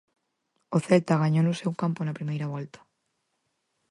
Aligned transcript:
O 0.75 0.77
Celta 0.87 1.21
gañou 1.23 1.43
no 1.45 1.57
seu 1.61 1.71
campo 1.81 1.99
na 2.03 2.17
primeira 2.19 2.51
volta. 2.55 2.79